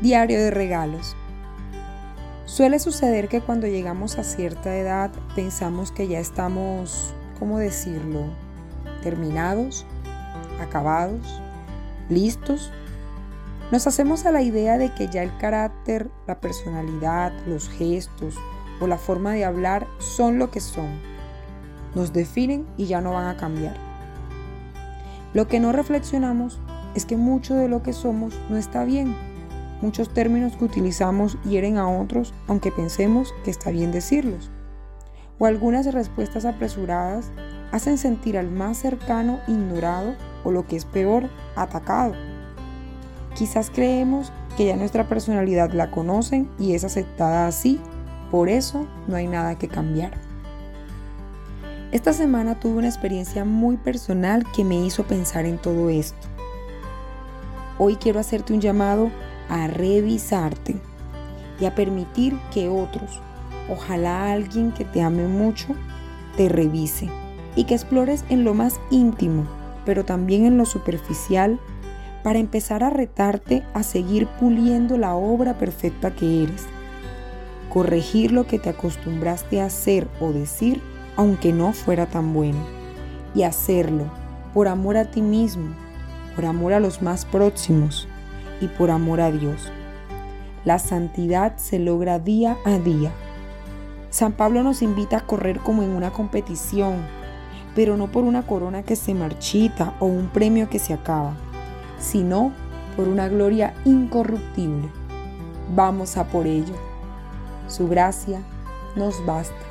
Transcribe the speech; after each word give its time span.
Diario 0.00 0.38
de 0.38 0.50
regalos. 0.50 1.14
Suele 2.46 2.78
suceder 2.78 3.28
que 3.28 3.42
cuando 3.42 3.66
llegamos 3.66 4.16
a 4.16 4.24
cierta 4.24 4.74
edad 4.74 5.10
pensamos 5.34 5.92
que 5.92 6.08
ya 6.08 6.18
estamos, 6.18 7.12
¿cómo 7.38 7.58
decirlo?, 7.58 8.24
terminados, 9.02 9.84
acabados, 10.58 11.42
listos. 12.08 12.72
Nos 13.70 13.86
hacemos 13.86 14.24
a 14.24 14.32
la 14.32 14.40
idea 14.40 14.78
de 14.78 14.88
que 14.94 15.08
ya 15.08 15.22
el 15.22 15.36
carácter, 15.36 16.10
la 16.26 16.40
personalidad, 16.40 17.34
los 17.46 17.68
gestos 17.68 18.36
o 18.80 18.86
la 18.86 18.96
forma 18.96 19.34
de 19.34 19.44
hablar 19.44 19.86
son 19.98 20.38
lo 20.38 20.50
que 20.50 20.60
son. 20.60 20.98
Nos 21.94 22.14
definen 22.14 22.66
y 22.78 22.86
ya 22.86 23.02
no 23.02 23.12
van 23.12 23.26
a 23.26 23.36
cambiar. 23.36 23.76
Lo 25.34 25.46
que 25.46 25.60
no 25.60 25.72
reflexionamos 25.72 26.58
es 26.94 27.04
que 27.04 27.18
mucho 27.18 27.54
de 27.54 27.68
lo 27.68 27.82
que 27.82 27.92
somos 27.92 28.34
no 28.48 28.56
está 28.56 28.84
bien 28.84 29.14
Muchos 29.82 30.12
términos 30.12 30.56
que 30.56 30.64
utilizamos 30.64 31.38
hieren 31.42 31.78
a 31.78 31.88
otros 31.88 32.34
aunque 32.48 32.70
pensemos 32.70 33.34
que 33.44 33.50
está 33.50 33.70
bien 33.70 33.92
decirlos. 33.92 34.50
O 35.38 35.46
algunas 35.46 35.92
respuestas 35.92 36.44
apresuradas 36.44 37.30
hacen 37.72 37.96
sentir 37.96 38.36
al 38.36 38.50
más 38.50 38.78
cercano 38.78 39.40
ignorado 39.48 40.14
o 40.44 40.50
lo 40.50 40.66
que 40.66 40.76
es 40.76 40.84
peor, 40.84 41.30
atacado. 41.56 42.12
Quizás 43.34 43.70
creemos 43.70 44.32
que 44.56 44.66
ya 44.66 44.76
nuestra 44.76 45.08
personalidad 45.08 45.70
la 45.72 45.90
conocen 45.90 46.50
y 46.58 46.74
es 46.74 46.84
aceptada 46.84 47.46
así, 47.46 47.80
por 48.30 48.48
eso 48.48 48.86
no 49.06 49.16
hay 49.16 49.26
nada 49.26 49.56
que 49.56 49.68
cambiar. 49.68 50.12
Esta 51.92 52.12
semana 52.12 52.60
tuve 52.60 52.78
una 52.78 52.88
experiencia 52.88 53.44
muy 53.44 53.76
personal 53.76 54.44
que 54.52 54.64
me 54.64 54.76
hizo 54.84 55.04
pensar 55.04 55.44
en 55.46 55.58
todo 55.58 55.88
esto. 55.88 56.28
Hoy 57.78 57.96
quiero 57.96 58.20
hacerte 58.20 58.52
un 58.52 58.60
llamado 58.60 59.10
a 59.50 59.66
revisarte 59.66 60.76
y 61.60 61.66
a 61.66 61.74
permitir 61.74 62.38
que 62.52 62.68
otros, 62.68 63.20
ojalá 63.68 64.32
alguien 64.32 64.72
que 64.72 64.84
te 64.84 65.02
ame 65.02 65.26
mucho, 65.26 65.74
te 66.36 66.48
revise 66.48 67.10
y 67.56 67.64
que 67.64 67.74
explores 67.74 68.24
en 68.30 68.44
lo 68.44 68.54
más 68.54 68.80
íntimo, 68.90 69.46
pero 69.84 70.04
también 70.04 70.46
en 70.46 70.56
lo 70.56 70.64
superficial, 70.64 71.60
para 72.22 72.38
empezar 72.38 72.84
a 72.84 72.90
retarte 72.90 73.62
a 73.74 73.82
seguir 73.82 74.26
puliendo 74.38 74.98
la 74.98 75.14
obra 75.14 75.58
perfecta 75.58 76.10
que 76.10 76.44
eres. 76.44 76.66
Corregir 77.70 78.32
lo 78.32 78.46
que 78.46 78.58
te 78.58 78.68
acostumbraste 78.68 79.60
a 79.60 79.66
hacer 79.66 80.06
o 80.20 80.32
decir, 80.32 80.82
aunque 81.16 81.52
no 81.52 81.72
fuera 81.72 82.06
tan 82.06 82.32
bueno. 82.32 82.58
Y 83.34 83.44
hacerlo 83.44 84.04
por 84.52 84.68
amor 84.68 84.96
a 84.96 85.10
ti 85.10 85.22
mismo, 85.22 85.74
por 86.34 86.44
amor 86.44 86.72
a 86.72 86.80
los 86.80 87.00
más 87.00 87.24
próximos, 87.24 88.08
y 88.60 88.68
por 88.68 88.90
amor 88.90 89.20
a 89.20 89.30
Dios. 89.30 89.70
La 90.64 90.78
santidad 90.78 91.56
se 91.56 91.78
logra 91.78 92.18
día 92.18 92.56
a 92.64 92.78
día. 92.78 93.12
San 94.10 94.32
Pablo 94.32 94.62
nos 94.62 94.82
invita 94.82 95.18
a 95.18 95.26
correr 95.26 95.60
como 95.60 95.82
en 95.82 95.90
una 95.90 96.10
competición, 96.10 96.96
pero 97.74 97.96
no 97.96 98.08
por 98.08 98.24
una 98.24 98.46
corona 98.46 98.82
que 98.82 98.96
se 98.96 99.14
marchita 99.14 99.94
o 100.00 100.06
un 100.06 100.28
premio 100.28 100.68
que 100.68 100.78
se 100.78 100.92
acaba, 100.92 101.34
sino 101.98 102.52
por 102.96 103.08
una 103.08 103.28
gloria 103.28 103.74
incorruptible. 103.84 104.88
Vamos 105.74 106.16
a 106.16 106.24
por 106.24 106.46
ello. 106.46 106.74
Su 107.68 107.88
gracia 107.88 108.42
nos 108.96 109.24
basta. 109.24 109.69